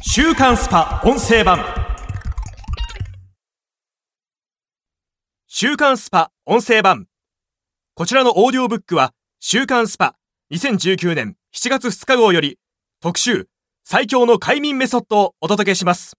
[0.00, 1.58] 週刊 SPA 音声版。
[5.48, 7.06] 週刊 SPA 音声版。
[7.94, 10.14] こちらのオーディオブックは週刊 SPA
[10.52, 12.58] 2019年7月2日号より
[13.00, 13.48] 特集
[13.82, 16.16] 最強の快眠メソッドをお届けします。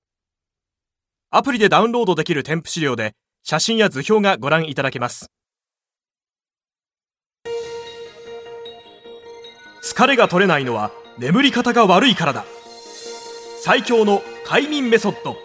[1.32, 5.32] アプリでダウンロードできる添付資料で写真や図表がご覧いただけます。
[9.82, 12.44] 疲れが取れないのは眠り方が悪いからだ。
[13.66, 15.38] 最強の快眠メソッド。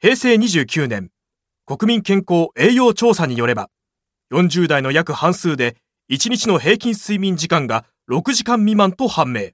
[0.00, 1.10] 平成29年
[1.66, 3.68] 国民健康栄養調査によれば
[4.30, 5.76] 40代の約半数で
[6.08, 9.48] 1日の平均睡眠時間が6時間未満と判明。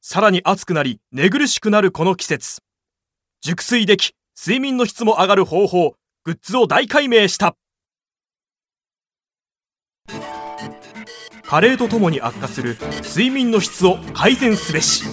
[0.00, 2.62] さらに暑くなり寝苦しくなるこの季節。
[3.42, 5.94] 熟睡でき睡眠の質も上がる方法
[6.24, 7.54] グッズを大解明した。
[11.44, 15.04] 加齢とともに悪化する睡眠の質を改善すべし。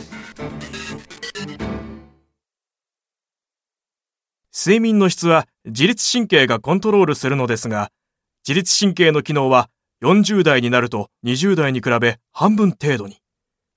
[4.53, 7.91] 睡眠の質は自律神経がコントロールするのですが
[8.47, 9.69] 自律神経の機能は
[10.01, 13.17] 40代になると20代に比べ半分程度に。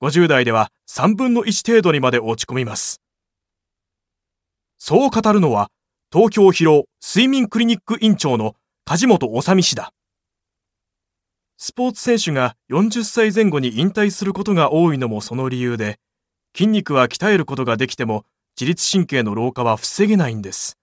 [0.01, 3.01] 50代では3分の1程度にまで落ち込みます。
[4.77, 5.69] そう語るのは
[6.11, 9.93] 東京疲労睡眠クリニック院長の梶本治氏だ。
[11.65, 15.97] スポーツ選手が40歳前後に引退することが多いのもその理由で
[16.53, 18.25] 筋肉は鍛えることができても
[18.59, 20.77] 自律神経の老化は防げないんです。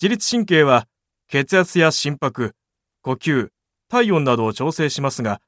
[0.00, 0.86] 自律神経は
[1.28, 2.54] 血圧や心拍
[3.02, 3.50] 呼吸
[3.90, 5.38] 体温などを調整しますが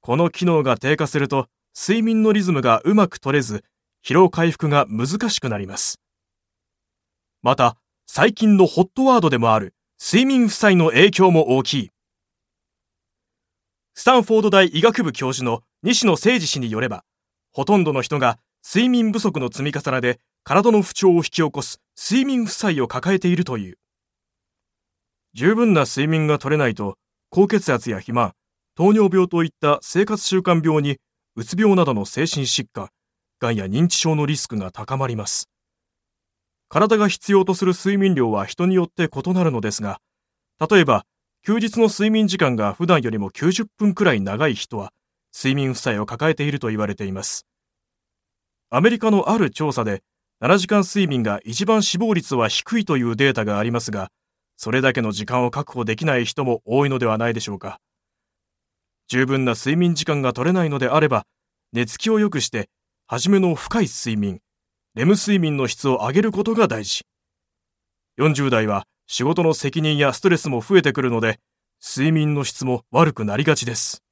[0.00, 1.46] この機能が低下すると
[1.80, 3.62] 睡眠のリズムがうまく取れず
[4.04, 6.00] 疲労回復が難しくなります。
[7.40, 7.76] また
[8.08, 9.74] 最近のホットワードでもある
[10.04, 11.93] 睡眠負債の影響も大きい。
[13.96, 17.04] スタンフォード大医学部教授の西野誠二氏によれば
[17.52, 23.78] ほとんどの人が睡眠不足の積み重ねで体の不調を引き起こす睡眠負債を抱えているという。
[25.34, 26.98] 十分な睡眠が取れないと
[27.30, 28.34] 高血圧や肥満
[28.74, 30.98] 糖尿病といった生活習慣病に
[31.36, 32.88] うつ病などの精神疾患
[33.38, 35.48] がんや認知症のリスクが高まります。
[36.68, 40.00] 体が必要とする睡眠量は人によって異なるのですが
[40.68, 41.06] 例えば
[41.46, 44.94] 休日の睡眠時間が普段よりも90分くらい長い人は
[45.36, 47.44] 睡眠負債を抱えていると言われています。
[48.70, 50.02] アメリカのある調査で
[50.40, 54.10] 7時間睡眠が一番死亡率は低いというデータがありますが
[54.56, 57.78] それだけの時間を確保できない人も多いのではないでしょうか。
[59.08, 61.26] 十分な睡眠時間が取れないのであれば
[61.74, 62.70] 寝つきを良くして
[63.06, 64.40] 初めの深い睡眠
[64.94, 67.04] レム睡眠の質を上げることが大事。
[68.18, 71.38] 40代は仕事の責任やストレスも増えてくるので
[71.84, 74.02] 睡眠の質も悪くなりがちです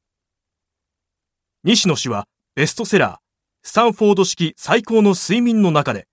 [1.64, 3.18] 西野氏はベストセラー
[3.62, 6.06] スタンフォード式最高の睡眠の中で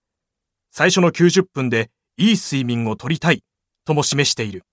[0.71, 3.43] 最初の90分でいい睡眠をとりたい
[3.85, 4.63] とも示している。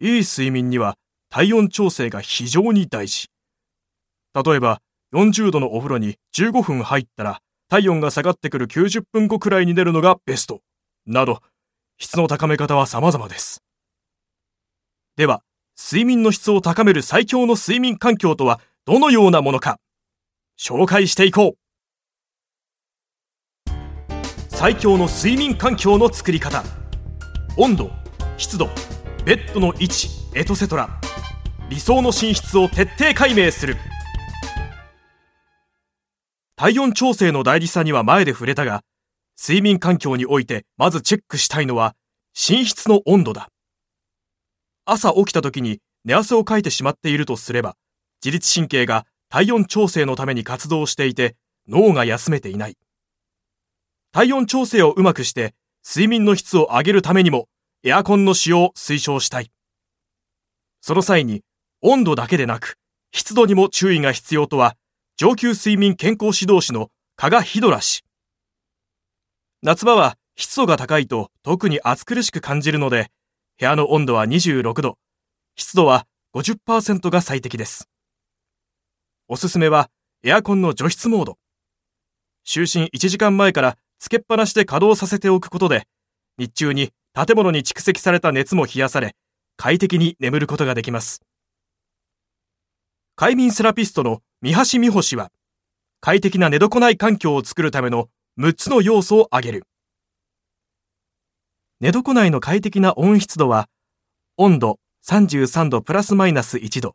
[0.00, 0.96] いい睡眠には
[1.30, 3.30] 体温調整が非常に大事。
[4.34, 4.80] 例えば、
[5.12, 10.60] 40度のお風呂に15分入ったら体温が下がってくる90分後くらいに出るのがベスト。
[11.06, 11.42] など、
[11.98, 13.62] 質の高め方は様々です。
[15.16, 15.42] では、
[15.78, 19.78] 睡眠の質を高める最強の睡眠環境とはどのようなものか、
[20.58, 21.58] 紹介していこう。
[24.48, 26.62] 最強の睡眠環境の作り方。
[27.58, 27.90] 温度
[28.38, 28.70] 湿度
[29.26, 30.88] ベッドの位置エトセトラ
[31.68, 33.76] 理想の寝室を徹底解明する
[36.56, 38.82] 体温調整の大事さには前で触れたが
[39.38, 41.94] 睡眠環境においてまずチェックしたいのは
[42.34, 43.48] 寝室の温度だ
[44.84, 47.76] 朝起きた時に寝汗をかいてしまっているとすれば
[48.24, 51.36] 自律神経が体温調整のために活動していて
[51.68, 52.76] 脳が休めていない
[54.12, 55.54] 体温調整をうまくして
[55.84, 57.48] 睡眠の質を上げるためにも
[57.82, 59.50] エアコンの使用を推奨したい。
[60.80, 61.42] その際に
[61.80, 62.76] 温度だけでなく
[63.10, 64.76] 湿度にも注意が必要とは
[65.16, 68.04] 上級睡眠健康指導士の加賀ヒドラ氏。
[69.64, 73.10] 夏場は湿度が高いと特に暑苦しく感じるので
[73.60, 74.98] 部屋の温度は26度、
[75.54, 76.04] 湿度は
[76.34, 77.88] 50%が最適です。
[79.28, 79.88] おすすめは
[80.24, 81.38] エアコンの除湿モード。
[82.44, 85.86] 就寝1時間前からつけっぱなしで稼働させておくことで、
[86.38, 89.14] 日中に建物に蓄積された熱も冷やされ、
[89.56, 91.22] 快適に眠ることができます。
[93.14, 95.30] 快眠セラピストの三橋美穂氏は、
[96.00, 99.66] 快適な寝床内環境を作るための6つの要素を挙げる。
[101.80, 103.68] 寝床内の快適な温湿度は、
[104.36, 106.94] 温度、33度プラスマイナス1度、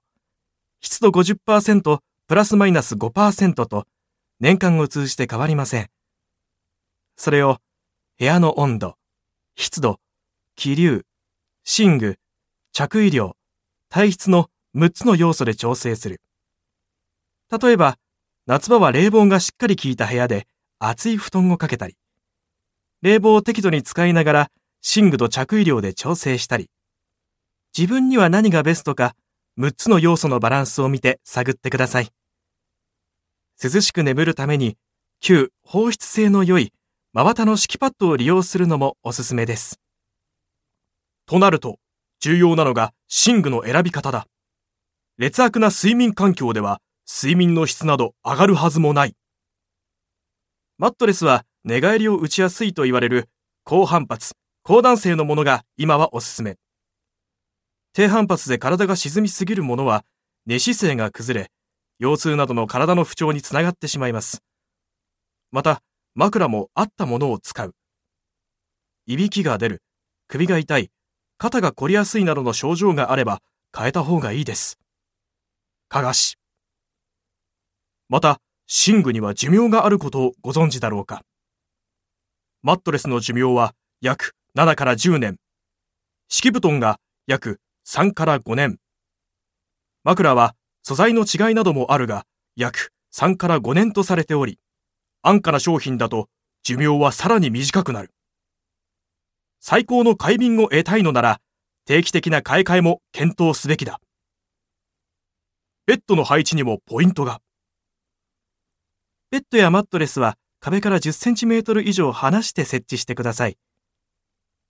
[0.81, 3.86] 湿度50%プラスマイナス5%と
[4.39, 5.89] 年間を通じて変わりません。
[7.18, 7.60] それを
[8.18, 8.98] 部屋の温度、
[9.56, 10.00] 湿度、
[10.56, 11.06] 気流、
[11.78, 12.18] 寝具、
[12.74, 13.36] 着衣量、
[13.90, 16.19] 体質の6つの要素で調整する。
[17.51, 17.98] 例えば、
[18.45, 20.48] 夏場は冷房がしっかり効いた部屋で
[20.80, 21.96] 厚い布団をかけたり、
[23.02, 24.52] 冷房を適度に使いながら
[24.96, 26.70] 寝具と着衣量で調整したり、
[27.78, 29.16] 自分には何がベストか
[29.58, 32.12] 6つの要素のバランスを見て探ってください。
[33.62, 34.78] 涼しく眠るために
[35.20, 36.72] 旧放出性の良い
[37.14, 39.80] 真綿の敷きパッドを利用するのもおすすめです。
[41.26, 41.80] となると、
[42.20, 42.94] 重要なのが
[43.28, 44.28] 寝具の選び方だ。
[45.18, 49.16] 劣悪な睡眠環境では睡眠の質など上がるはずもない。
[50.80, 53.30] マットレスは寝返りを打ちやすいと言われる
[53.64, 56.58] 高反発、高弾性のものが今はおすすめ。
[57.94, 60.06] 低反発で体が沈みすぎるものは
[60.46, 61.52] 寝姿勢が崩れ、
[61.98, 64.44] 腰痛などの体の不調につながってしまいます。
[65.52, 65.82] また、
[66.14, 67.74] 枕も合ったものを使う。
[69.08, 69.82] いびきが出る、
[70.28, 70.92] 首が痛い、
[71.40, 73.42] 肩が凝りやすいなどの症状があれば
[73.76, 74.78] 変えた方がいいです。
[75.90, 76.38] かがし。
[78.10, 81.24] また、寝具には寿命があることをご存知だろうか。
[82.64, 85.38] マットレスの寿命は約7から10年。
[86.28, 88.80] 敷布団が約3から5年。
[90.04, 92.25] 枕は素材の違いなどもあるが、
[92.56, 94.60] 約3から5年とされており、
[95.22, 96.28] 安価な商品だと
[96.64, 98.12] 寿命はさらに短くなる。
[99.60, 101.42] 最高の快眠を得たいのなら、
[101.86, 104.02] 定期的な買い替えも検討すべきだ。
[105.86, 107.42] ベッドの配置にもポイントが。
[109.30, 113.58] ベッドやマットレスは壁から10センチメートル以上離して設置してください。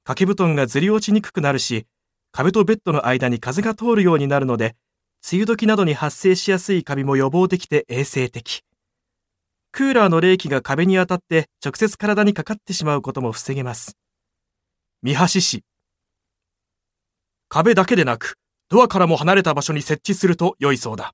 [0.04, 1.86] 掛け布団がずり落ちにくくなるし、
[2.32, 4.76] 壁とベッドの間に風が通るようになるので、
[5.32, 8.64] 梅雨時などに発生しやすいカビも予防できて衛生的。
[9.72, 13.96] クーラーの冷気が壁に当たって直接体にかかってしまうことも防げます。
[15.04, 15.64] 三橋市。
[17.48, 18.38] 壁だけでなく、
[18.70, 21.14] ドアからも離れた場所に設置すると良いそうだ。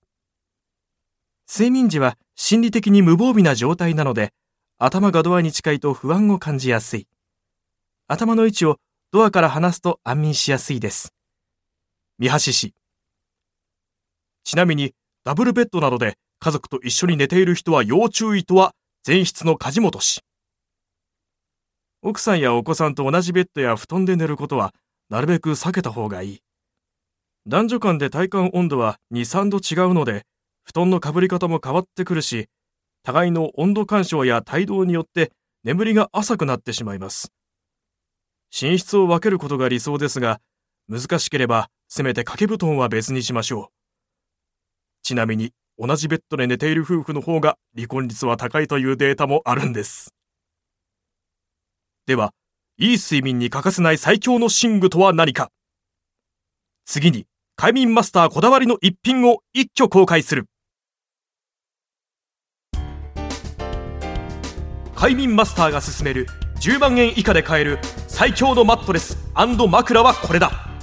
[1.56, 4.34] 睡眠時は心理的に無防備な状態なので、
[4.80, 7.06] 頭がドアに近いと不安を感じやすい。
[8.08, 8.80] 頭の位置を
[9.12, 11.14] ドアから離すと安眠しやすいです。
[12.18, 12.74] 三橋市。
[14.44, 18.74] ちなみに、ダブルベッドなどで家族と一緒に寝ている人は要注意とは
[19.06, 20.22] 前室の梶本氏。
[22.02, 24.74] 奥さんやお子さんと同じベッドや布団で寝ることは
[25.12, 26.42] なるべく避けた方がいい。
[27.46, 30.26] 男女間で体感温度は2、3度違うので、
[30.64, 32.50] 布団のかぶり方も変わってくるし、
[33.04, 35.32] 互いの温度干渉や帯同によって
[35.64, 37.32] 眠りが浅くなってしまいます。
[38.62, 40.40] 寝室を分けることが理想ですが、
[40.90, 43.74] 難しければせめて掛け布団は別にしましょう。
[45.04, 50.14] ちなみに同じベッドで寝ている夫婦の方が離婚率は高いというデータもあるんです。
[52.06, 52.34] では、
[52.78, 55.52] いい睡眠に欠かせない最強の寝具とは何か
[56.86, 57.26] 次に、
[57.56, 60.48] 快眠マスターこだわりの一品を一挙公開する。
[64.96, 66.28] 快眠マスターが勧める
[66.62, 70.74] 10万円以下で買える最強のマットレス枕はこれだ。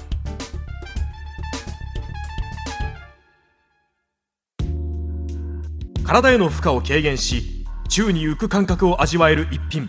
[6.11, 9.89] 体への負荷を軽減し宙に浮く感覚を味わえる一品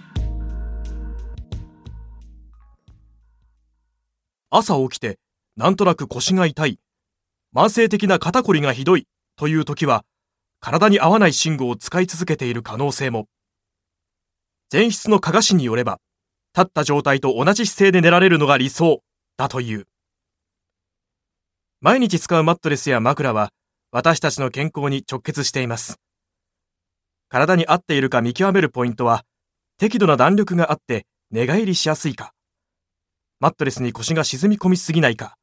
[4.51, 5.17] 朝起きて
[5.57, 6.77] なんとなく腰が痛い
[7.55, 10.05] 慢性的な肩こりがひどいという時は
[10.59, 13.25] 体に合わない寝具を使い続けている可能性も
[14.71, 15.99] 前室の加賀氏によれば
[16.55, 19.01] 立った状態と同じ姿勢で寝られるのが理想
[19.37, 19.85] だという。
[21.81, 23.51] 毎日使うマットレスや枕は
[23.91, 25.99] 私たちの健康に直結しています。
[27.27, 29.25] 体に合っているか見極めるポイントは、
[29.77, 32.33] 適度な弾力があって寝返りしやすいか、
[33.39, 35.37] マットレスに腰が沈み込みすぎないか、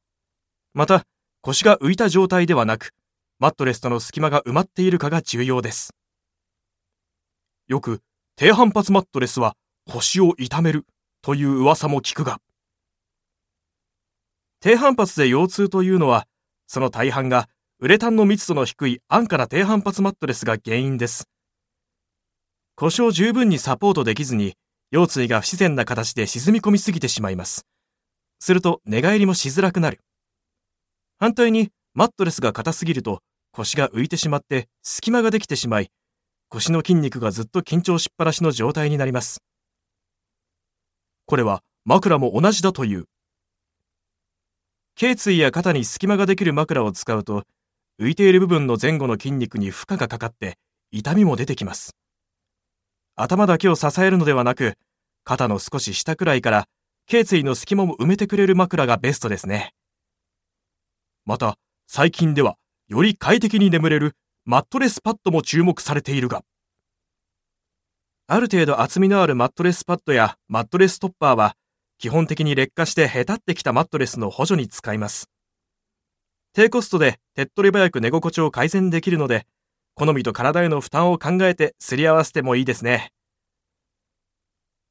[0.75, 1.05] また
[1.41, 2.93] 腰が浮いた状態ではなく、
[3.39, 5.95] マットレスとの隙間が埋まっているかが重要です。
[7.69, 8.01] よく
[8.39, 10.87] 低反発マットレスは腰を痛める
[11.23, 12.39] という噂も聞くが、
[14.61, 16.25] 低反発で腰痛というのは、
[16.69, 17.49] その大半が
[17.81, 21.29] ウレタンの密度の低い安価な低反発マットレスが原因です。
[22.77, 24.55] 腰を十分にサポートできずに、
[24.93, 27.67] 腰椎が不自然な形で沈み込みすぎてしまいます。
[28.39, 29.99] すると寝返りもしづらくなる。
[31.19, 35.91] 反対に、マットレスが硬すぎると腰が浮いてしまって隙間ができてしまい、
[36.51, 39.43] 腰の筋肉がずっと緊張しっぱなしの状態になります。
[41.27, 43.07] これは枕も同じだという。
[44.99, 47.45] 頸椎や肩に隙間ができる枕を使うと
[48.01, 50.59] 浮いている部分の前後の筋肉に負荷がかかって
[50.91, 51.95] 痛みも出てきます
[53.15, 54.75] 頭だけを支えるのではなく
[55.23, 56.67] 肩の少し下くらいから
[57.07, 59.73] 頸椎の隙間も埋めてくれる枕がベストですね
[61.25, 62.57] また最近では
[62.89, 64.17] より快適に眠れる
[64.51, 66.43] マットレスパッドも注目されているが
[68.29, 71.55] ある程度厚みのあるマットレスパッドやマットレストッパーは
[71.99, 75.29] 基本的に劣化してへたってきたマットレスの補助に使います。
[76.55, 79.45] 低コストで手っ取り早く寝心地を改善できるので
[79.95, 83.13] 好みと体への負担を考えてすり合わせてもいいですね。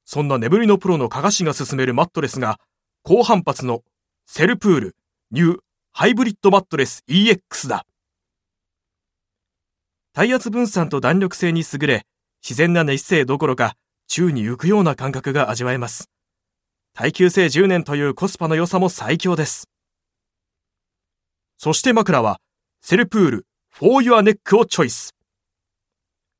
[0.05, 2.59] そんな眠りのプロの加賀氏が勧めるマットレスが
[3.01, 3.81] 高反発の
[4.27, 4.95] セルプール
[5.31, 5.59] ニュー
[5.93, 7.86] ハイブリッドマットレス EX だ。
[10.17, 12.03] 体圧分散と弾力性に優れ
[12.41, 13.75] 自然な寝姿勢どころか
[14.07, 16.09] 宙に浮くような感覚が味わえます。
[16.95, 19.69] 耐久性10年というコスパの良さも最強です。
[21.59, 22.41] そして枕は
[22.81, 25.13] セルプールフォーユアネックをチョイス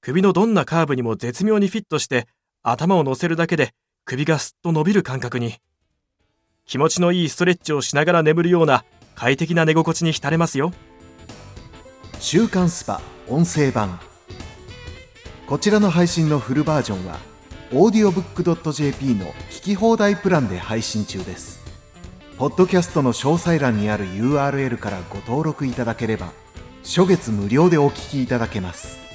[0.02, 2.26] 首のどんなカーブにも絶妙にフィットして
[2.64, 5.54] 頭を乗せるだけで首がすっと伸びる感覚に。
[6.66, 10.74] 気持ちのいいストレッチをしながら眠るような快適な寝心地に浸れますよ。
[12.20, 13.17] 週刊スパ。
[13.30, 14.00] 音声版。
[15.48, 17.20] こちらの配信のフルバージョンは
[17.72, 21.60] audiobook.jp の聞き放題プランで配信中です。
[22.38, 26.32] ポッドキャストの詳細欄にある URL からご登録いただければ
[26.84, 29.07] 初月無料でお聞きいただけます。